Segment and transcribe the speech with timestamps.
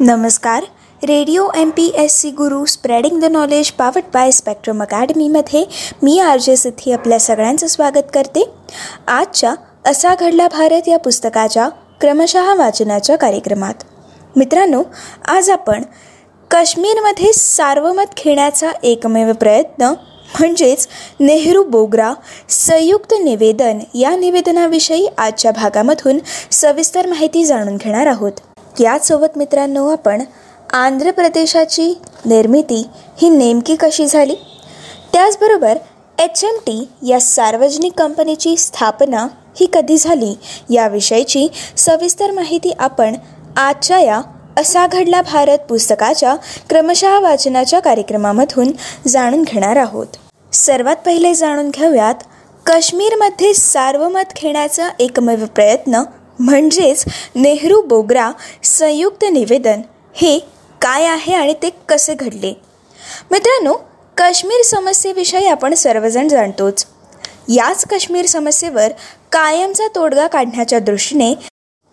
[0.00, 0.64] नमस्कार.
[1.02, 5.64] Radio M P S C Guru spreading the knowledge powered by spectrum अकॅडमीमध्ये
[6.02, 8.44] मी R J Siddhi आपल्या सगळ्यांचं स्वागत करते.
[9.08, 9.54] आजच्या
[9.86, 11.68] असा घडला भारत या पुस्तकाच्या
[12.00, 13.84] क्रमशः वाचनाच्या कार्यक्रमात.
[14.36, 14.82] मित्रांनो
[15.28, 15.82] आज आपण
[16.50, 19.92] काश्मीरमध्ये सार्वमत खेळण्याचा एकमेव प्रयत्न
[20.30, 20.88] म्हणजेच
[21.20, 22.12] नेहरू बोगरा
[22.50, 26.18] संयुक्त निवेदन या निवेदनाविषयी आजच्या भागामधून
[26.52, 28.40] सविस्तर माहिती जाणून घेणार आहोत.
[28.78, 30.22] यासोबत मित्रांनो आपण
[30.72, 32.86] आंध्र प्रदेशाची निर्मिती
[33.22, 34.34] ही नेमकी कशी झाली?
[35.12, 35.78] त्याचबरोबर
[36.18, 39.26] एच एम टी या सार्वजनिक कंपनीची स्थापना
[39.60, 40.34] ही कधी झाली?
[40.70, 43.14] याविषयीची सविस्तर माहिती आपण
[43.56, 44.20] आजच्या या
[44.58, 46.34] असा घडला भारत पुस्तकाच्या
[46.68, 48.72] क्रमशः वाचनाच्या कार्यक्रमामधून
[49.06, 50.06] जाणून घेणार आहोत.
[50.52, 52.14] सर्वात पहिले जाणून घेऊयात
[52.66, 56.02] काश्मीरमध्ये सार्वमत घेण्याचा एकमेव प्रयत्न
[56.40, 57.04] म्हणजेच
[57.34, 58.30] नेहरू बोगरा
[58.64, 59.80] संयुक्त निवेदन.
[60.14, 60.38] हे
[60.82, 62.52] काय आहे आणि ते कसे घडले?
[63.30, 63.74] मित्रांनो
[64.16, 66.86] काश्मीर समस्येविषयी आपण सर्वजण जाणतोच.
[67.48, 68.92] याच काश्मीर समस्येवर
[69.32, 71.34] कायमचा तोडगा काढण्याच्या दृष्टीने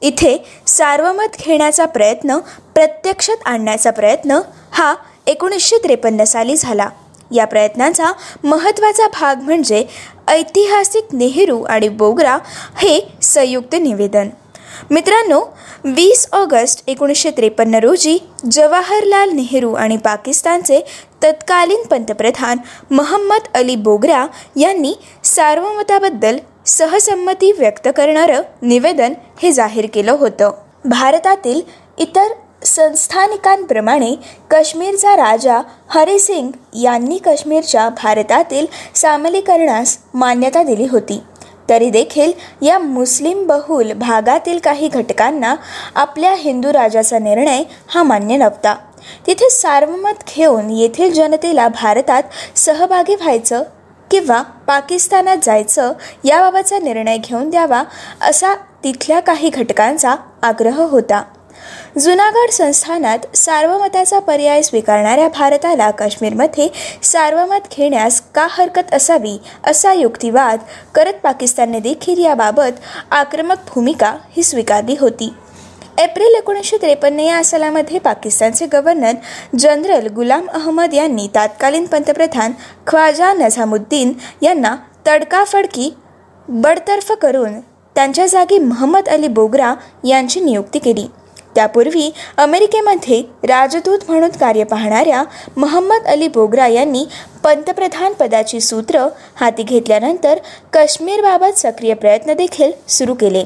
[0.01, 2.37] इथे सार्वमत घेण्याचा प्रयत्न
[2.73, 4.39] प्रत्यक्षात आणण्याचा प्रयत्न
[4.71, 4.95] हा
[5.27, 6.89] एकोणीसशे त्रेपन्न साली झाला.
[7.31, 8.11] या प्रयत्नाचा
[8.43, 9.83] महत्त्वाचा भाग म्हणजे
[10.27, 12.37] ऐतिहासिक नेहरू आणि बोगरा
[12.77, 14.29] हे संयुक्त निवेदन.
[14.91, 15.39] मित्रांनो
[15.83, 18.17] वीस ऑगस्ट एकोणीसशे त्रेपन्न रोजी
[18.51, 20.79] जवाहरलाल नेहरू आणि पाकिस्तानचे
[21.23, 22.57] तत्कालीन पंतप्रधान
[22.91, 30.51] महम्मद अली बोगरा यांनी सार्वमताबद्दल सहसंमती व्यक्त करणारं निवेदन हे जाहीर केलं होतं.
[30.85, 31.61] भारतातील
[31.97, 32.33] इतर
[32.63, 34.13] संस्थानिकांप्रमाणे
[34.51, 41.19] काश्मीरचा राजा हरिसिंग यांनी काश्मीरच्या भारतातील सामलीकरणास मान्यता दिली होती.
[41.69, 45.55] तरी देखील या मुस्लिम बहुल भागातील काही घटकांना
[45.95, 48.75] आपल्या हिंदू राजाचा निर्णय हा मान्य नव्हता.
[49.27, 52.23] तिथे सार्वमत घेऊन येथील जनतेला भारतात
[52.55, 53.63] सहभागी व्हायचं
[54.11, 55.93] किंवा पाकिस्तानात जायचं
[56.23, 57.83] याबाबतचा निर्णय घेऊन द्यावा
[58.21, 58.53] असा
[58.83, 61.23] तिथल्या काही घटकांचा आग्रह होता.
[61.99, 66.67] जुनागड संस्थानात सार्वमताचा पर्याय स्वीकारणाऱ्या भारताला काश्मीरमध्ये
[67.03, 70.59] सार्वमत घेण्यास का हरकत असावी असा युक्तिवाद
[70.95, 72.79] करत पाकिस्तानने देखील याबाबत
[73.11, 75.33] आक्रमक भूमिका ही स्वीकारली होती.
[75.97, 79.13] एप्रिल एकोणीसशे त्रेपन्न या सालामध्ये पाकिस्तानचे गव्हर्नर
[79.59, 82.51] जनरल गुलाम अहमद यांनी तत्कालीन पंतप्रधान
[82.87, 84.75] ख्वाजा नझामुद्दीन यांना
[85.07, 85.93] तडकाफडकी
[86.47, 87.59] बडतर्फ करून
[87.95, 91.07] त्यांच्या जागी महम्मद अली बोगरा यांची नियुक्ती केली.
[91.57, 95.23] त्यापूर्वी अमेरिकेमध्ये राजदूत म्हणून कार्य पाहणाऱ्या
[95.57, 97.05] महम्मद अली बोगरा यांनी
[97.43, 100.39] पंतप्रधान पदाची सूत्र हाती घेतल्यानंतर
[100.73, 103.43] काश्मीरबाबत सक्रिय प्रयत्न देखील सुरू केले.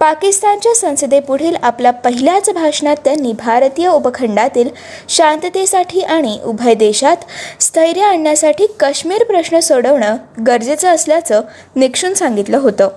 [0.00, 4.68] पाकिस्तानच्या संसदेपुढील आपल्या पहिल्याच भाषणात त्यांनी भारतीय उपखंडातील
[5.08, 7.16] शांततेसाठी आणि उभय देशात
[7.60, 11.40] स्थैर्य आणण्यासाठी काश्मीर प्रश्न सोडवणं गरजेचं असल्याचं
[11.76, 12.88] निक्षून सांगितलं होतं.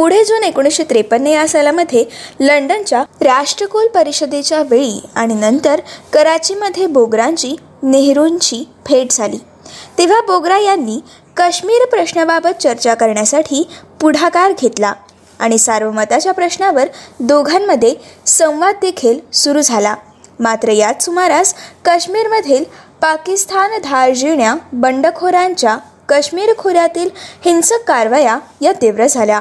[0.00, 2.04] पुढे जून एकोणीसशे त्रेपन्न या सालामध्ये
[2.40, 5.80] लंडनच्या राष्ट्रकुल परिषदेच्या वेळी आणि नंतर
[6.12, 9.38] कराचीमध्ये बोगरांची नेहरूंची भेट झाली.
[9.98, 10.98] तेव्हा बोगरा यांनी
[11.36, 13.62] काश्मीर प्रश्नाबाबत चर्चा करण्यासाठी
[14.00, 14.92] पुढाकार घेतला
[15.38, 16.88] आणि सार्वमताच्या प्रश्नावर
[17.20, 17.94] दोघांमध्ये
[18.26, 19.94] संवाद देखील सुरू झाला.
[20.40, 22.64] मात्र याच सुमारास काश्मीरमधील
[23.02, 25.78] पाकिस्तान धारजिण्या बंडखोरांच्या
[26.08, 27.08] काश्मीर खोऱ्यातील
[27.44, 29.40] हिंसक कारवाया या तीव्र झाल्या.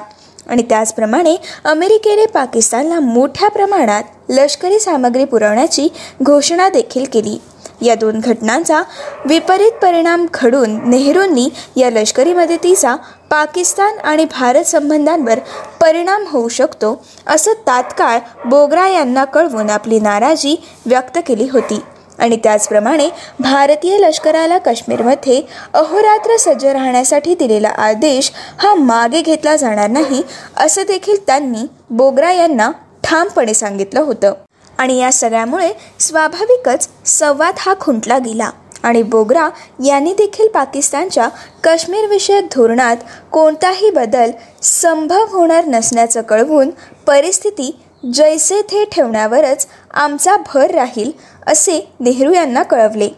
[0.49, 5.87] आणि त्याचप्रमाणे अमेरिकेने पाकिस्तानला मोठ्या प्रमाणात लष्करी सामग्री पुरवण्याची
[6.23, 7.37] घोषणा देखील केली.
[7.81, 8.81] या दोन घटनांचा
[9.25, 12.95] विपरीत परिणाम घडून नेहरूंनी या लष्करी मदतीचा
[13.29, 15.39] पाकिस्तान आणि भारत संबंधांवर
[15.81, 20.55] परिणाम होऊ शकतो असं तात्काळ बोगरा यांना कळवून आपली नाराजी
[20.85, 21.79] व्यक्त केली होती.
[22.19, 23.09] आणि त्याचप्रमाणे
[23.39, 25.41] भारतीय लष्कराला काश्मीरमध्ये
[25.73, 30.21] अहोरात्र सज्ज राहण्यासाठी दिलेला आदेश हा मागे घेतला जाणार नाही
[30.57, 32.71] असं देखील त्यांनी बोगरा यांना
[33.03, 34.33] ठामपणे सांगितलं होतं.
[34.77, 38.49] आणि या सगळ्यामुळे स्वाभाविकच संवाद हा खुंटला गेला.
[38.83, 39.47] आणि बोगरा
[39.85, 41.27] यांनी देखील पाकिस्तानच्या
[41.63, 42.97] काश्मीरविषयक धोरणात
[43.31, 44.31] कोणताही बदल
[44.63, 46.69] संभव होणार नसल्याचं कळवून
[47.07, 47.71] परिस्थिती
[48.13, 49.67] जैसे थे ठेवण्यावरच
[49.99, 51.11] आमचा भर राहील
[51.47, 53.09] असे नेहरू यांना कळवले.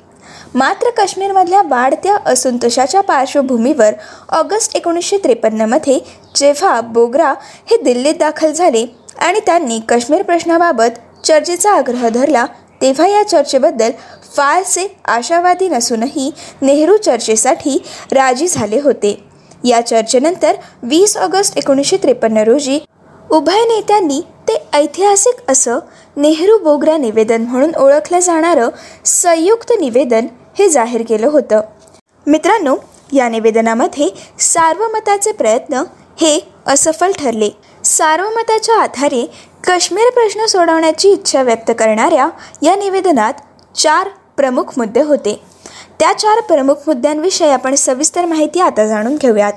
[0.54, 3.94] मात्र काश्मीरमधल्या वाढत्या असंतोषाच्या पार्श्वभूमीवर
[4.38, 6.00] ऑगस्ट एकोणीसशे त्रेपन्नमध्ये
[6.36, 7.34] जेव्हा बोगरा
[7.72, 8.86] हे दिल्लीत दाखल झाले
[9.20, 12.46] आणि त्यांनी काश्मीर प्रश्नाबाबत चर्चेचा आग्रह धरला
[12.82, 13.92] तेव्हा या चर्चेबद्दल
[14.36, 16.30] फारसे आशावादी नसूनही
[16.62, 17.78] नेहरू चर्चेसाठी
[18.12, 19.20] राजी झाले होते.
[19.64, 22.80] या चर्चेनंतर वीस ऑगस्ट एकोणीसशे त्रेपन्न रोजी
[23.32, 25.80] उभय नेत्यांनी ते ऐतिहासिक असं
[26.18, 28.70] नेहरू बोगरा निवेदन म्हणून ओळखलं जाणारं
[29.06, 30.28] संयुक्त निवेदन
[30.60, 31.62] हे जाहीर केलं होतं.
[32.28, 32.76] मित्रांनो
[33.14, 34.08] या निवेदनामध्ये
[34.40, 35.84] सार्वमताचे प्रयत्न
[36.22, 37.50] हे असफल ठरले.
[37.84, 39.26] सार्वमताच्या आधारे
[39.68, 42.30] काश्मीर प्रश्न सोडवण्याची इच्छा व्यक्त करणाऱ्या
[42.62, 43.34] या निवेदनात
[43.76, 45.42] चार प्रमुख मुद्दे होते.
[46.00, 49.54] त्या चार प्रमुख मुद्द्यांविषयी आपण सविस्तर माहिती आता जाणून घेऊयात.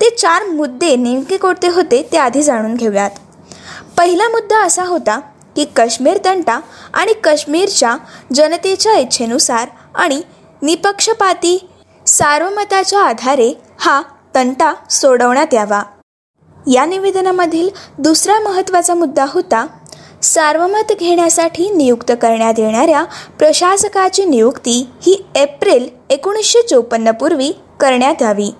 [0.00, 3.10] ते चार मुद्दे नेमके कोणते होते ते आधी जाणून घेऊयात.
[3.98, 5.20] पहिला मुद्दा असा होता
[5.56, 6.60] की काश्मीर तंटा
[6.94, 7.96] आणि काश्मीरच्या
[8.34, 10.22] जनतेच्या इच्छेनुसार आणि
[10.62, 11.68] निपक्षपाती
[12.06, 14.02] सार्वमताच्या आधारे हा
[14.34, 15.82] तंटा सोडवण्यात यावा.
[16.72, 17.68] या निवेदनामधील
[17.98, 19.66] दुसरा महत्त्वाचा मुद्दा होता
[20.22, 23.04] सार्वमत घेण्यासाठी नियुक्त करण्यात येणाऱ्या
[23.38, 28.50] प्रशासकाची नियुक्ती ही एप्रिल एकोणीसशे चोपन्नपूर्वी करण्यात यावी.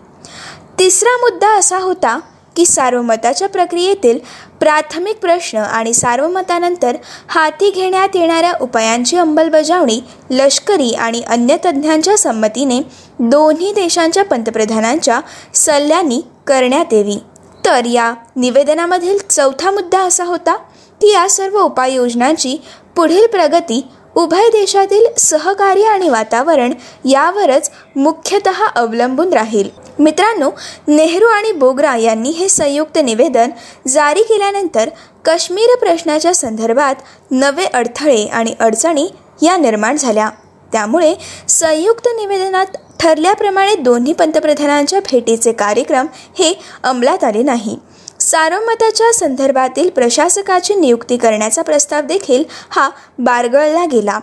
[0.79, 2.19] तिसरा मुद्दा असा होता
[2.57, 4.19] की सार्वमताच्या प्रक्रियेतील
[4.61, 6.97] प्राथमिक प्रश्न आणि सार्वमतानंतर
[7.29, 10.01] हाती घेण्यात येणाऱ्या उपायांची अंमलबजावणी
[10.31, 12.81] लष्करी आणि अन्य तज्ज्ञांच्या संमतीने
[13.19, 15.21] दोन्ही देशांच्या पंतप्रधानांच्या
[15.55, 17.19] सल्ल्यांनी करण्यात यावी.
[17.65, 20.55] तर या निवेदनामधील चौथा मुद्दा असा होता
[21.01, 22.57] की या सर्व उपाययोजनांची
[22.97, 23.81] पुढील प्रगती
[24.17, 26.73] उभय देशातील सहकार्य आणि वातावरण
[27.05, 29.69] यावरच मुख्यतः अवलंबून राहील.
[29.99, 30.51] मित्रांनो
[30.89, 33.51] नेहरू आणि बोगरा यांनी हे संयुक्त निवेदन
[33.89, 34.89] जारी केल्यानंतर
[35.25, 36.95] काश्मीर प्रश्नाच्या संदर्भात
[37.31, 39.09] नवे अडथळे आणि अडचणी
[39.43, 40.31] या निर्माण झाल्या.
[40.73, 41.15] त्यामुळे
[41.49, 46.07] संयुक्त निवेदनात ठरल्याप्रमाणे दोन्ही पंतप्रधानांच्या भेटीचे कार्यक्रम
[46.39, 46.53] हे
[46.83, 47.77] अंमलात आले नाही.
[48.27, 52.89] सार्वमताच्या संदर्भातील प्रशासकाची नियुक्ती करण्याचा प्रस्ताव देखील हा
[53.19, 54.19] बारगळला गेला.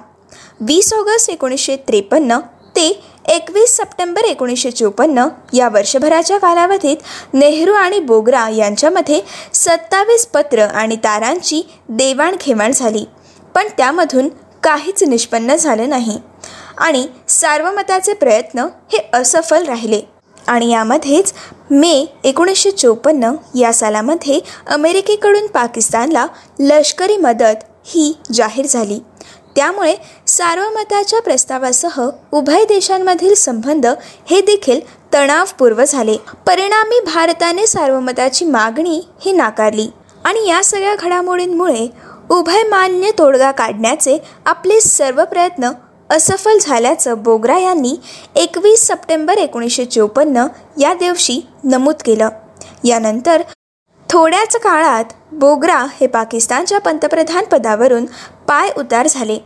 [0.62, 2.40] वीस ऑगस्ट एकोणीसशे त्रेपन्न
[2.76, 2.88] ते
[3.30, 6.98] एकवीस सप्टेंबर एकोणीसशे चोपन्न या वर्षभराच्या कालावधीत
[7.34, 9.22] नेहरू आणि बोगरा यांच्यामध्ये
[9.54, 13.06] सत्तावीस पत्र आणि तारांची देवाणघेवाण झाली.
[13.56, 14.30] पण त्यामधून
[14.64, 16.18] काहीच निष्पन्न झालं नाही
[16.78, 20.02] आणि सार्वमताचे प्रयत्न हे असफल राहिले
[20.48, 21.34] आणि यामध्येच
[21.74, 26.26] मे एकोणीसशे चोपन्न या सालामध्ये अमेरिकेकडून पाकिस्तानला
[26.60, 29.00] लष्करी मदत ही जाहीर झाली.
[29.56, 29.96] त्यामुळे
[30.28, 32.00] सार्वमताच्या प्रस्तावासह
[32.32, 33.88] उभय देशांमधील संबंध
[34.30, 34.80] हे देखील
[35.14, 36.18] तणावपूर्व झाले.
[36.48, 39.88] परिणामी भारताने सार्वमताची मागणी ही नाकारली
[40.24, 41.88] आणि या सगळ्या घडामोडींमुळे
[42.30, 45.70] उभय मान्य तोडगा काढण्याचे आपले सर्व प्रयत्न
[46.10, 47.96] असफल झाल्याचं बोगरा यांनी
[48.36, 50.48] एकवीस सप्टेंबर एकोणीसशे चोपन्न
[50.80, 52.30] या दिवशी नमूद केलं.
[52.84, 53.42] यानंतर
[54.10, 58.06] थोड्याच काळात बोगरा हे पाकिस्तानच्या पंतप्रधान पदावरून
[58.48, 59.38] पाय उतार झाले.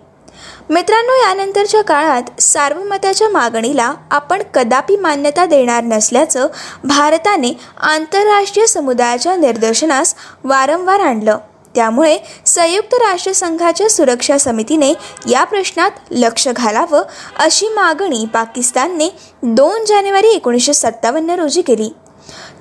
[0.69, 6.47] मित्रांनो यानंतरच्या काळात सार्वमताच्या मागणीला आपण कदापि मान्यता देणार नसल्याचं
[6.83, 11.37] भारताने आंतरराष्ट्रीय समुदायाच्या निदर्शनास वारंवार आणलं.
[11.77, 14.93] त्यामुळे संयुक्त राष्ट्रसंघाच्या सुरक्षा समितीने
[15.29, 17.03] या प्रश्नात लक्ष घालावं
[17.39, 19.09] अशी मागणी पाकिस्तानने
[19.43, 21.89] दोन जानेवारी एकोणीसशे सत्तावन्न रोजी केली.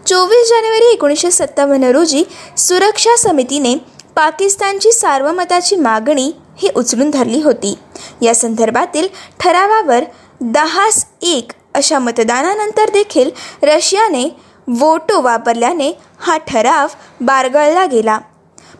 [0.07, 2.25] चोवीस जानेवारी एकोणीसशे सत्तावन्न रोजी
[2.59, 3.75] सुरक्षा समितीने
[4.17, 7.75] पाकिस्तानची सार्वमताची मागणी ही उचलून धरली होती.
[8.23, 9.09] या संदर्भातील
[9.41, 10.05] ठरावावर
[10.41, 13.31] दहास एक अशा मतदानानंतर देखील
[13.63, 14.29] रशियाने
[14.69, 16.87] वोटो वापरल्याने हा ठराव
[17.21, 18.19] बारगळला गेला.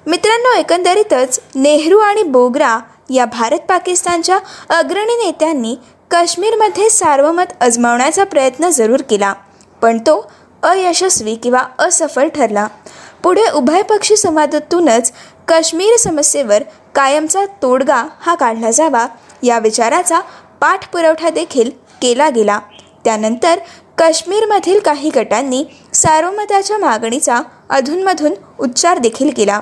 [0.07, 2.79] मित्रांनो एकंदरीतच नेहरू आणि बोगरा
[3.11, 4.39] या भारत पाकिस्तानच्या
[4.69, 5.75] अग्रणी नेत्यांनी
[6.11, 9.33] काश्मीरमध्ये सार्वमत अजमावण्याचा प्रयत्न जरूर केला
[9.83, 12.67] पण तो अयशस्वी किंवा असफल ठरला.
[13.23, 15.13] पुढे उभयपक्षी संवादातूनच
[15.49, 16.63] काश्मीर समस्येवर
[16.95, 19.07] कायमचा तोडगा हा काढला जावा
[19.43, 20.21] या विचाराचा
[20.61, 21.71] पाठपुरवठा देखील
[22.03, 22.59] केला गेला.
[23.05, 23.59] त्यानंतर
[23.99, 25.65] काश्मीरमधील काही गटांनी
[25.95, 27.41] सार्वमताच्या मागणीचा
[27.71, 29.61] अधूनमधून उच्चार देखील केला.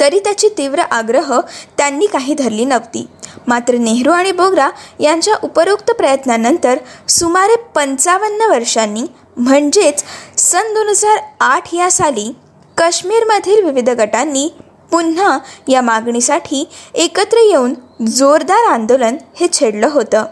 [0.00, 1.40] तरी त्याची तीव्र आग्रह
[1.78, 3.06] त्यांनी काही धरली नव्हती.
[3.46, 6.78] मात्र नेहरू आणि बोगरा यांच्या उपरोक्त प्रयत्नानंतर
[7.08, 9.02] सुमारे पंचावन्न वर्षांनी
[9.36, 10.04] म्हणजेच
[10.38, 12.32] सन दोन हजार आठ या साली
[12.76, 14.48] काश्मीरमधील विविध गटांनी
[14.90, 15.38] पुन्हा
[15.68, 16.64] या मागणीसाठी
[16.94, 17.74] एकत्र येऊन
[18.06, 20.24] जोरदार आंदोलन हे छेडलं होतं.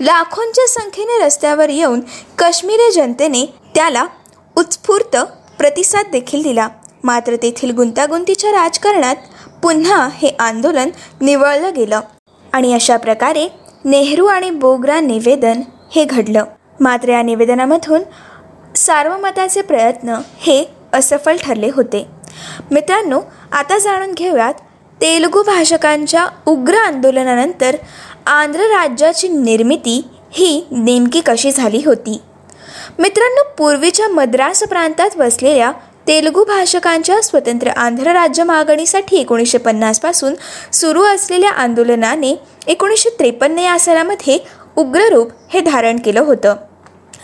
[0.00, 2.00] लाखोंच्या संख्येने रस्त्यावर येऊन
[2.38, 3.44] काश्मीरी जनतेने
[3.74, 4.04] त्याला
[4.56, 5.16] उत्स्फूर्त
[5.58, 6.68] प्रतिसाद देखील दिला.
[7.04, 9.16] मात्र तेथील गुंतागुंतीच्या राजकारणात
[9.62, 12.00] पुन्हा हे आंदोलन निवळलं गेलं.
[12.52, 13.46] आणि अशा प्रकारे
[13.84, 15.60] नेहरू आणि बोगरा निवेदन
[15.94, 16.44] हे घडलं.
[16.80, 18.02] मात्र या निवेदनामधून
[18.76, 22.06] सार्वमताचे प्रयत्न हे असफल ठरले होते.
[22.70, 23.20] मित्रांनो
[23.52, 24.54] आता जाणून घेऊयात
[25.00, 27.76] तेलुगू भाषकांच्या उग्र आंदोलनानंतर
[28.26, 32.20] आंध्र राज्याची निर्मिती ही नेमकी कशी झाली होती?
[32.98, 35.72] मित्रांनो पूर्वीच्या मद्रास प्रांतात वसलेल्या
[36.06, 40.34] तेलुगू भाषकांच्या स्वतंत्र आंध्र राज्य मागणीसाठी एकोणीसशे पन्नासपासून
[40.72, 42.34] सुरू असलेल्या आंदोलनाने
[42.66, 44.38] एकोणीसशे त्रेपन्न या सालामध्ये
[44.76, 46.56] उग्ररूप हे धारण केलं होतं.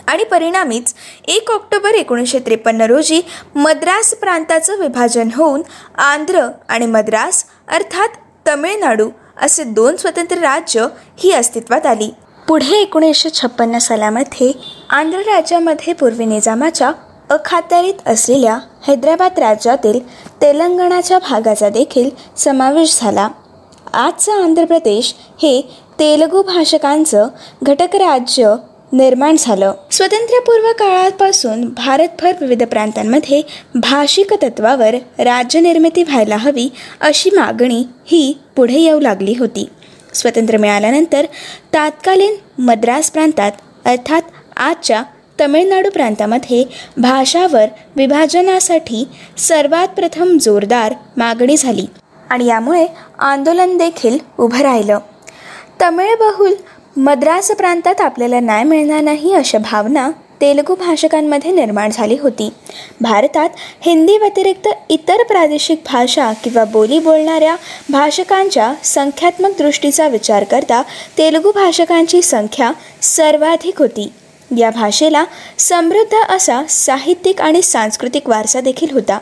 [0.07, 0.93] आणि परिणामीच
[1.27, 3.21] एक ऑक्टोबर एकोणीसशे त्रेपन्न रोजी
[3.55, 5.61] मद्रास प्रांताचं विभाजन होऊन
[5.97, 8.09] आंध्र आणि मद्रास अर्थात
[8.47, 9.09] तमिळनाडू
[9.41, 12.13] असे दोन स्वतंत्र राज्य ही अस्तित्वात आली.
[12.47, 14.51] पुढे एकोणीसशे छप्पन्न सालामध्ये
[14.89, 16.91] आंध्र राज्यामध्ये पूर्वी निजामाच्या
[17.31, 18.57] अखात्यारीत असलेल्या
[18.87, 19.99] हैदराबाद राज्यातील
[20.41, 23.27] तेलंगणाच्या भागाचा देखील समावेश झाला.
[23.93, 25.61] आजचा आंध्र प्रदेश हे
[25.99, 27.27] तेलुगू भाषकांचं
[27.63, 28.53] घटक राज्य
[28.93, 29.73] निर्माण झालं.
[29.91, 33.41] स्वातंत्र्यपूर्व काळापासून भारतभर विविध प्रांतांमध्ये
[33.75, 36.69] भाषिक तत्वावर राज्यनिर्मिती व्हायला हवी
[37.01, 39.69] अशी मागणी ही पुढे येऊ लागली होती.
[40.13, 41.25] स्वतंत्र मिळाल्यानंतर
[41.73, 43.51] तात्कालीन मद्रास प्रांतात
[43.85, 44.21] अर्थात
[44.57, 45.03] आजच्या
[45.41, 46.63] तमिळनाडू प्रांतामध्ये
[46.97, 49.03] भाषावर विभाजनासाठी
[49.37, 51.85] सर्वात प्रथम जोरदार मागणी झाली
[52.29, 52.85] आणि यामुळे
[53.19, 54.99] आंदोलन देखील उभं राहिलं.
[55.81, 56.53] तमिळ बहुल
[56.97, 60.09] मद्रास प्रांतात आपल्याला न्याय मिळणार नाही अशा भावना
[60.41, 62.49] तेलुगू भाषकांमध्ये निर्माण झाली होती.
[63.01, 63.49] भारतात
[63.81, 67.55] हिंदी व्यतिरिक्त इतर प्रादेशिक भाषा किंवा बोली बोलणाऱ्या
[67.89, 70.81] भाषकांच्या संख्यात्मक दृष्टीचा विचार करता
[71.17, 72.71] तेलुगू भाषकांची संख्या
[73.01, 74.11] सर्वाधिक होती.
[74.57, 75.23] या भाषेला
[75.57, 79.19] समृद्ध असा साहित्यिक आणि सांस्कृतिक वारसा देखील होता.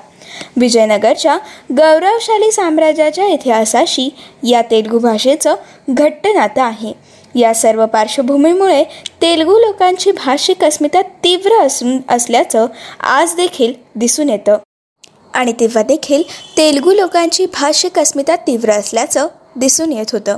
[0.57, 1.37] विजयनगरच्या
[1.77, 4.09] गौरवशाली साम्राज्याच्या इतिहासाशी
[4.43, 5.55] या तेलुगू भाषेचं
[5.89, 6.93] घट्ट नातं आहे.
[7.35, 8.83] या सर्व पार्श्वभूमीमुळे
[9.21, 12.65] तेलुगू लोकांची भाषिक अस्मिता तीव्र असून असल्याचं
[12.99, 14.57] आज देखील दिसून येतं.
[15.33, 16.23] आणि तेव्हा देखील
[16.57, 19.27] तेलुगू लोकांची भाषिक अस्मिता तीव्र असल्याचं
[19.59, 20.37] दिसून येत होतं.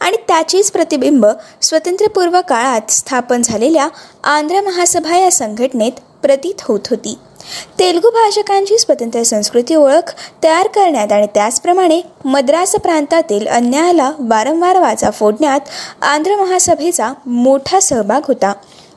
[0.00, 1.26] आणि त्याचीच प्रतिबिंब
[1.62, 3.88] स्वतंत्रपूर्व काळात स्थापन झालेल्या
[4.24, 7.18] आंध्र महासभा या संघटनेत प्रतीत होत होती.
[7.78, 10.12] तेलुगू भाषकांची स्वतंत्र संस्कृती ओळख
[10.44, 15.60] तयार करण्यात आणि त्याचप्रमाणे मद्रास प्रांतातील अन्यायाला वारंवार वाचा फोडण्यात
[16.02, 18.52] आंध्र महासभेचा मोठा सहभाग होता.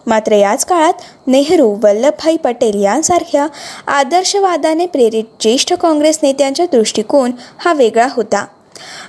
[0.08, 0.94] मात्र याच काळात
[1.28, 3.48] नेहरू वल्लभभाई पटेल यांसारख्या
[3.88, 8.46] आदर्शवादाने प्रेरित ज्येष्ठ काँग्रेस नेत्यांचा दृष्टिकोन हा वेगळा होता.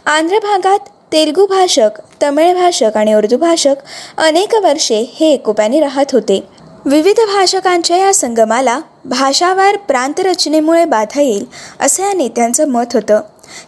[0.07, 3.77] आंध्र भागात तेलुगू भाषक तमिळ भाषक आणि उर्दू भाषक
[4.19, 6.39] अनेक वर्षे हे एकोप्याने राहत होते.
[6.85, 11.45] विविध भाषकांच्या या संगमाला भाषावार प्रांतरचनेमुळे बाधा येईल
[11.81, 13.21] असं या नेत्यांचं मत होतं.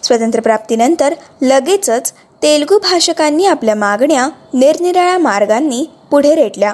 [0.02, 6.72] स्वातंत्र्यप्राप्तीनंतर लगेचच तेलुगू भाषकांनी आपल्या मागण्या निरनिराळ्या मार्गांनी पुढे रेटल्या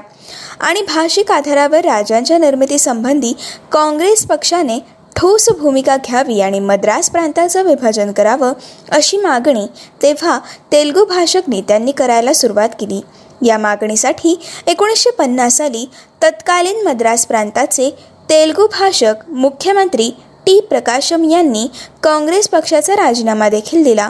[0.60, 3.32] आणि भाषिक आधारावर राज्यांच्या निर्मितीसंबंधी
[3.72, 4.78] काँग्रेस पक्षाने
[5.16, 8.52] ठोस भूमिका घ्यावी आणि मद्रास प्रांताचं विभाजन करावं
[8.90, 9.66] अशी मागणी
[10.02, 10.38] तेव्हा
[10.72, 13.00] तेलगू भाषक नेत्यांनी करायला सुरुवात केली.
[13.42, 14.34] या मागणीसाठी
[14.66, 15.84] एकोणीसशे पन्नास साली
[16.22, 17.90] तत्कालीन मद्रास प्रांताचे
[18.30, 20.10] तेलगू भाषक मुख्यमंत्री
[20.46, 20.58] टी.
[20.60, 21.66] प्रकाशम यांनी
[22.02, 24.08] काँग्रेस पक्षाचा राजीनामा देखील दिला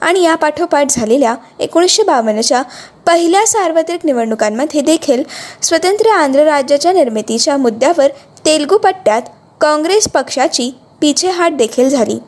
[0.00, 2.62] आणि या पाठोपाठ झालेल्या एकोणीसशे बावन्नच्या
[3.06, 5.22] पहिल्या सार्वत्रिक निवडणुकांमध्ये देखील
[5.62, 8.08] स्वतंत्र आंध्र राज्याच्या निर्मितीच्या मुद्द्यावर
[8.46, 9.22] तेलगू पट्ट्यात
[9.64, 12.18] काँग्रेस पक्षाची पिछेहाट देखील झाली.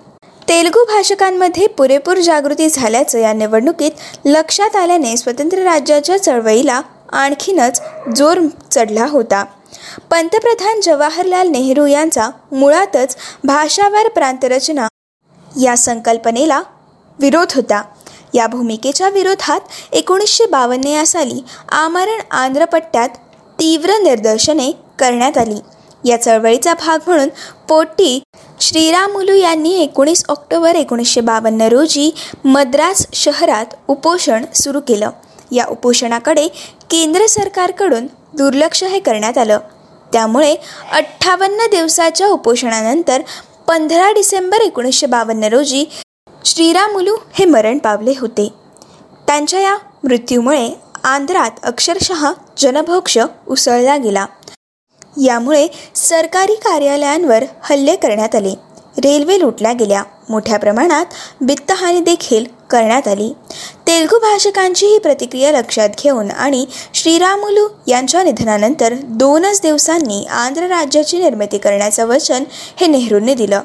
[0.49, 3.91] तेलगू भाषकांमध्ये पुरेपूर जागृती झाल्याचं या निवडणुकीत
[4.25, 6.81] लक्षात आल्याने स्वतंत्र राज्याच्या चळवळीला
[7.13, 7.81] आणखीनच
[8.17, 8.41] जोर
[8.71, 9.45] चढला होता.
[10.11, 14.89] पंतप्रधान जवाहरलाल नेहरू यांचा मुळातच भाषावार प्रांतरचना
[15.61, 16.63] या संकल्पनेला
[17.19, 17.83] विरोध होता.
[18.35, 23.09] या भूमिकेच्या विरोधात एकोणीसशे बावन्न या साली आमरण आंध्रपट्ट्यात
[23.59, 25.61] तीव्र निदर्शने करण्यात आली.
[26.07, 27.29] या चळवळीचा भाग म्हणून
[27.69, 28.21] पोटी
[28.61, 32.11] श्रीरामुलू यांनी एकोणीस ऑक्टोबर एकोणीसशे बावन्न रोजी
[32.45, 35.11] मद्रास शहरात उपोषण सुरू केलं.
[35.53, 36.47] या उपोषणाकडे
[36.91, 39.59] केंद्र सरकारकडून दुर्लक्ष हे करण्यात आलं.
[40.13, 40.55] त्यामुळे
[40.93, 43.23] अठ्ठावन्न दिवसाच्या उपोषणानंतर
[43.69, 45.85] पंधरा डिसेंबर एकोणीसशे बावन्न रोजी
[46.45, 48.49] श्रीरामुलू हे मरण पावले होते.
[49.27, 50.69] त्यांच्या या मृत्यूमुळे
[51.05, 54.27] आंध्रात अक्षरशः जनभोक्ष उसळला गेला.
[55.25, 58.55] यामुळे सरकारी कार्यालयांवर हल्ले करण्यात आले.
[58.99, 60.03] रेल्वे लुटल्या गेल्या.
[60.29, 61.07] मोठ्या प्रमाणात
[61.41, 63.33] वित्तहानी देखील करण्यात आली.
[63.87, 71.59] तेलुगू भाषकांची ही प्रतिक्रिया लक्षात घेऊन आणि श्रीरामुलू यांच्या निधनानंतर दोनच दिवसांनी आंध्र राज्याची निर्मिती
[71.59, 72.45] करण्याचं वचन
[72.81, 73.61] हे नेहरूंनी दिलं.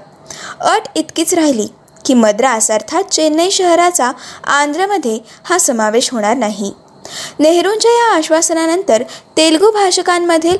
[0.62, 1.68] अट इतकीच राहिली
[2.06, 4.12] की मद्रास अर्थात चेन्नई शहराचा
[4.44, 6.72] आंध्रमध्ये हा समावेश होणार नाही.
[7.40, 9.04] नेहरूंच्या या आश्वासनानंतर
[9.38, 10.58] तेलुगू भाषकांमधील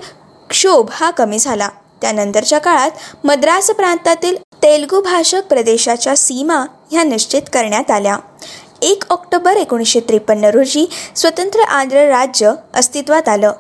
[0.52, 1.70] क्षोभ हा कमी झाला.
[2.02, 2.92] त्यानंतरच्या काळात
[3.24, 8.18] मद्रास प्रांतातील तेलगू भाषक प्रदेशाच्या सीमा ह्या निश्चित करण्यात आल्या.
[8.82, 13.52] एक ऑक्टोबर एकोणीसशे त्रेपन्न रोजी स्वतंत्र आंध्र राज्य अस्तित्वात आलं.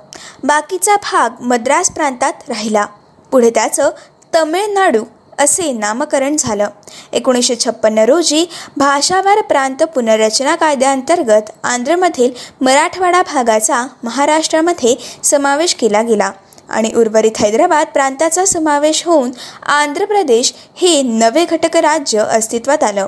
[0.44, 2.86] बाकीचा भाग मद्रास प्रांतात राहिला.
[3.32, 3.90] पुढे त्याचं
[4.36, 5.04] तमिळनाडू
[5.40, 6.68] असे नामकरण झालं.
[7.14, 8.46] एकोणीसशे छप्पन्न रोजी
[8.78, 12.32] भाषावार प्रांत पुनर्रचना कायद्याअंतर्गत आंध्रमधील
[12.62, 16.32] मराठवाडा भागाचा महाराष्ट्रामध्ये समावेश केला गेला.
[16.72, 19.32] आणि उर्वरित हैदराबाद प्रांताचा समावेश होऊन
[19.66, 23.06] आंध्र प्रदेश हे नवे घटक राज्य अस्तित्वात आलं.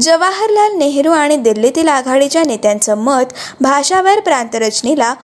[0.00, 5.14] जवाहरलाल नेहरू आणि दिल्लीतील आघाडीच्या नेत्यांचं मत भाषावर प्रांतरचनेला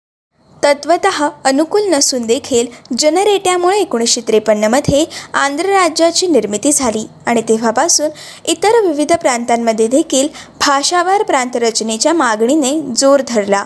[0.63, 1.05] तत्वत
[1.45, 7.05] अनुकूल नसून देखील जनरेट्यामुळे एकोणीसशे त्रेपन्नमध्ये आंध्र राज्याची निर्मिती झाली.
[7.25, 8.09] आणि तेव्हापासून
[8.45, 10.27] इतर विविध प्रांतांमध्ये देखील
[10.59, 13.65] भाषावार प्रांतरचनेच्या मागणीने जोर धरला.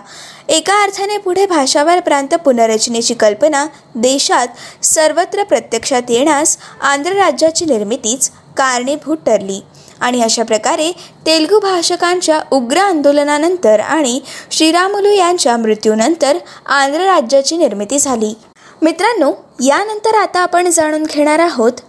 [0.49, 4.47] एका अर्थाने पुढे भाषावार प्रांत पुनर्रचनेची कल्पना देशात
[4.83, 9.61] सर्वत्र प्रत्यक्षात येण्यास आंध्र राज्याची निर्मितीच कारणीभूत ठरली.
[10.01, 10.91] आणि अशा प्रकारे
[11.25, 14.19] तेलुगू भाषकांच्या उग्र आंदोलनानंतर आणि
[14.51, 18.33] श्रीरामुलू यांच्या मृत्यूनंतर आंध्र राज्याची निर्मिती झाली.
[18.81, 19.31] मित्रांनो
[19.63, 21.81] यानंतर आता आपण जाणून घेणार आहोत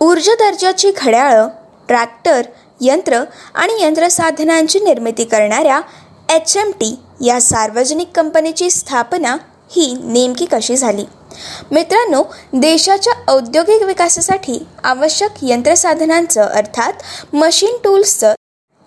[0.00, 1.48] ऊर्जा दर्जाची घड्याळं
[1.88, 2.42] ट्रॅक्टर
[2.80, 3.22] यंत्र
[3.54, 5.80] आणि यंत्रसाधनांची निर्मिती करणाऱ्या
[6.34, 9.36] एच एम टी या सार्वजनिक कंपनीची स्थापना
[9.70, 11.04] ही नेमकी कशी झाली?
[11.70, 16.92] मित्रांनो देशाच्या औद्योगिक विकासासाठी आवश्यक यंत्रसाधनांचं अर्थात
[17.32, 18.34] मशीन टूल्सचं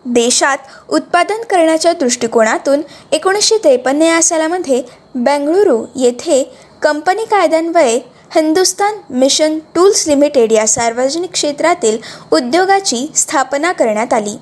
[0.06, 0.58] देशात
[0.90, 4.82] उत्पादन करण्याच्या दृष्टिकोनातून एकोणीसशे त्रेपन्न या सालामध्ये
[5.16, 6.44] बेंगळुरू येथे
[6.82, 8.00] कंपनी कायद्यान्वये
[8.32, 11.98] हिंदुस्तान मिशन टूल्स लिमिटेड या सार्वजनिक क्षेत्रातील
[12.32, 14.36] उद्योगाची स्थापना करण्यात आली.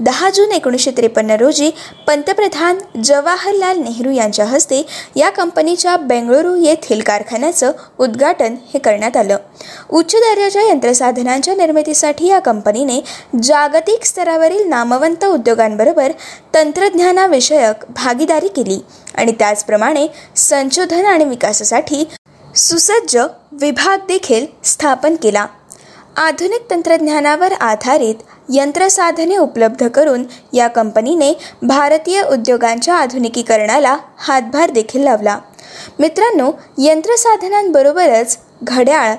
[0.00, 1.70] दहा जून एकोणीसशे त्रेपन्न रोजी
[2.06, 4.82] पंतप्रधान जवाहरलाल नेहरू यांच्या हस्ते
[5.16, 9.36] या कंपनीच्या बेंगळुरू येथील कारखान्याचं उद्घाटन हे करण्यात आलं.
[9.90, 13.00] उच्च दर्जाच्या यंत्रसाधनांच्या निर्मितीसाठी या कंपनीने
[13.42, 16.12] जागतिक स्तरावरील नामवंत उद्योगांबरोबर
[16.54, 18.80] तंत्रज्ञानाविषयक भागीदारी केली
[19.14, 20.06] आणि त्याचप्रमाणे
[20.36, 22.04] संशोधन आणि विकासासाठी
[22.56, 23.16] सुसज्ज
[23.52, 25.46] विभाग देखील स्थापन केला.
[26.16, 28.14] आधुनिक तंत्रज्ञानावर आधारित
[28.52, 35.38] यंत्रसाधने उपलब्ध करून या कंपनीने भारतीय उद्योगांच्या आधुनिकीकरणाला हातभार देखील लावला.
[35.98, 39.14] मित्रांनो यंत्रसाधनांबरोबरच घड्याळ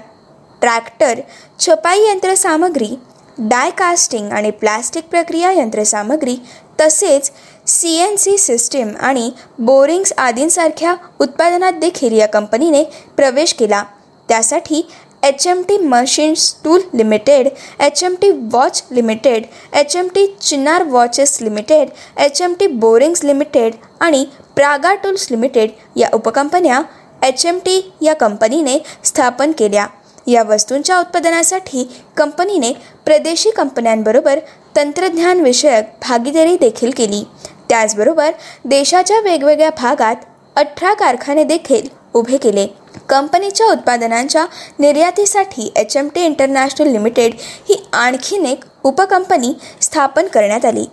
[0.61, 1.19] ट्रॅक्टर
[1.59, 2.95] छपाई यंत्रसामग्री
[3.37, 6.37] डाय कास्टिंग आणि प्लास्टिक प्रक्रिया यंत्रसामग्री
[6.81, 7.31] तसेच
[7.71, 9.29] सी एन सी सिस्टीम आणि
[9.59, 12.83] बोरिंग्स आदींसारख्या उत्पादनात देखील या कंपनीने
[13.17, 13.83] प्रवेश केला.
[14.29, 14.81] त्यासाठी
[15.23, 17.47] H M T Machines Tool Limited
[17.79, 23.23] H M T Watch Limited H M T Chinar Watches Limited H M T Bearings
[23.23, 26.81] Limited आणि प्रागा टूल्स लिमिटेड या उपकंपन्या
[27.23, 29.87] एच एम टी या कंपनीने स्थापन केल्या.
[30.27, 31.83] या वस्तूंच्या उत्पादनासाठी
[32.17, 32.71] कंपनीने
[33.05, 34.39] प्रदेशी कंपन्यांबरोबर
[34.75, 37.23] तंत्रज्ञानविषयक भागीदारी देखील केली.
[37.71, 38.31] त्याचबरोबर
[38.65, 40.15] देशाच्या वेगवेगळ्या भागात
[40.55, 42.65] अठरा कारखाने देखील उभे केले.
[43.09, 44.45] कंपनीच्या उत्पादनांच्या
[44.79, 47.33] निर्यातीसाठी H M T International Limited
[47.69, 50.85] ही आणखीन एक उपकंपनी स्थापन करण्यात आली.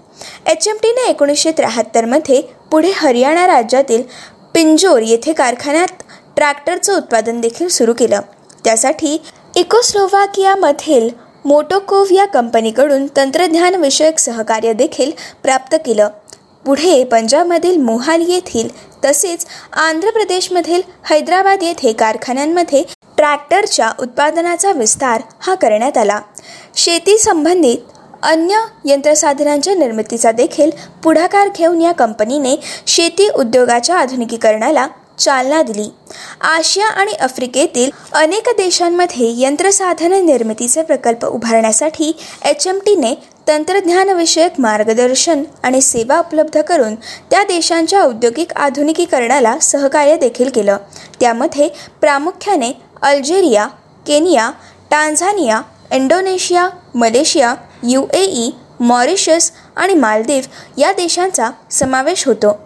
[0.46, 4.02] एच एम टीने एकोणीसशे त्र्याहत्तरमध्ये पुढे हरियाणा राज्यातील
[4.54, 6.02] पिंजोर येथे कारखान्यात
[6.36, 8.20] ट्रॅक्टरचं उत्पादन देखील सुरू केलं.
[8.64, 9.16] त्यासाठी
[9.56, 11.08] इकोस्लोवाकियामधील
[11.44, 15.10] मोटोकोव्ह या कंपनीकडून तंत्रज्ञानविषयक सहकार्य देखील
[15.42, 16.08] प्राप्त केलं.
[16.68, 18.68] पुढे पंजाबमधील मोहाली येथील
[19.04, 22.82] तसेच आंध्र प्रदेशमधील हैदराबाद येथे कारखान्यांमध्ये
[23.16, 26.20] ट्रॅक्टरच्या उत्पादनाचा विस्तार हा करण्यात आला.
[26.76, 30.70] शेती संबंधित अन्य यंत्रसाधनांच्या निर्मितीचा देखील
[31.04, 32.54] पुढाकार घेऊन या कंपनीने
[32.86, 34.86] शेती उद्योगाच्या आधुनिकीकरणाला
[35.18, 35.88] चालना दिली.
[36.42, 42.12] आशिया आणि आफ्रिकेतील अनेक देशांमध्ये यंत्रसाधन निर्मितीचे प्रकल्प उभारण्यासाठी
[42.44, 43.14] एच एम टीने
[43.48, 46.94] तंत्रज्ञानविषयक मार्गदर्शन आणि सेवा उपलब्ध करून
[47.30, 50.76] त्या देशांच्या औद्योगिक आधुनिकीकरणाला सहकार्य देखील केलं.
[51.20, 51.68] त्यामध्ये
[52.00, 53.66] प्रामुख्याने Algeria
[54.06, 54.50] Kenya
[54.90, 55.60] Tanzania
[55.92, 60.42] Indonesia Malaysia U A E Mauritius आणि मालदीव
[60.78, 62.58] या देशांचा समावेश होतो.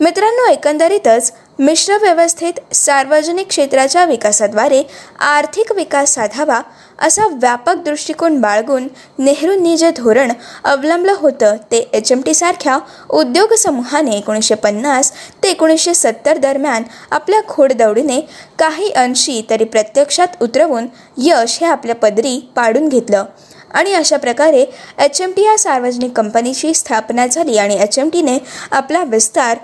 [0.00, 4.82] मित्रांनो एकंदरीतच मिश्र व्यवस्थेत सार्वजनिक क्षेत्राच्या विकासाद्वारे
[5.20, 6.60] आर्थिक विकास साधावा
[6.98, 8.86] असा व्यापक दृष्टिकोन बाळगून
[9.18, 10.32] नेहरूंनी जे धोरण
[10.64, 12.78] अवलंबलं होतं ते एच एम टीसारख्या
[13.10, 18.20] उद्योग समूहाने एकोणीसशे पन्नास ते एकोणीसशे सत्तर दरम्यान आपल्या खोडदौडीने
[18.58, 20.86] काही अंशी तरी प्रत्यक्षात उतरवून
[21.18, 23.24] यश हे आपल्या पदरी पाडून घेतलं.
[23.70, 24.64] आणि अशा प्रकारे
[24.98, 28.38] एच एम टी या सार्वजनिक कंपनीची स्थापना झाली आणि एच एम टीने
[28.70, 29.58] आपला विस्तार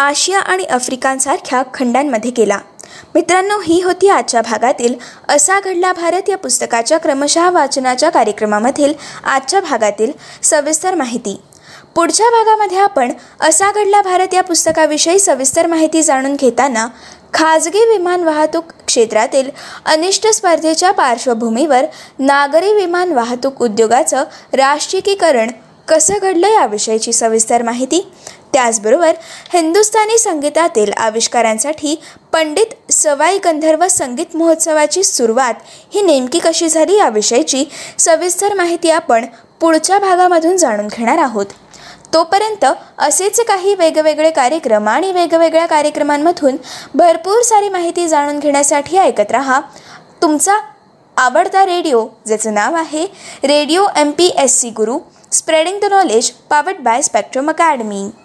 [0.00, 2.58] आशिया आणि आफ्रिकांसारख्या खंडांमध्ये केला
[3.14, 4.94] मित्रांनो ही होती आजच्या भागातील
[5.28, 8.92] असा घडला भारत या पुस्तकाच्या क्रमशः वाचनाच्या कार्यक्रमामधील
[9.24, 11.36] आजच्या भागातील सविस्तर माहिती.
[11.94, 16.86] पुढच्या भागामध्ये आपण असा घडला भारत या पुस्तकाविषयी सविस्तर माहिती जाणून घेताना
[17.34, 19.50] खाजगी विमान वाहतूक क्षेत्रातील
[19.86, 21.84] अनिष्ट स्पर्धेच्या पार्श्वभूमीवर
[22.18, 25.50] नागरी विमान वाहतूक उद्योगाचं राष्ट्रीयीकरण
[25.88, 28.00] कसं घडलं याविषयीची सविस्तर माहिती
[28.52, 29.12] त्याचबरोबर
[29.52, 35.54] हिंदुस्थानी संगीतातील आविष्कारांसाठी पंडित सवाई गंधर्व संगीत महोत्सवाची सुरुवात
[35.94, 37.64] ही नेमकी कशी झाली याविषयीची
[37.98, 39.26] सविस्तर माहिती आपण
[39.60, 41.46] पुढच्या भागामधून जाणून घेणार आहोत.
[42.14, 42.64] तोपर्यंत
[42.98, 46.56] असेच काही वेगवेगळे कार्यक्रम आणि वेगवेगळ्या कार्यक्रमांमधून
[46.94, 49.60] भरपूर सारी माहिती जाणून घेण्यासाठी ऐकत रहा.
[50.22, 50.56] तुमचा
[51.16, 53.06] आवडता रेडिओ ज्याचं नाव आहे
[53.44, 54.98] radio M P S C Guru
[55.32, 58.10] spreading the knowledge powered by Spectrum Academy.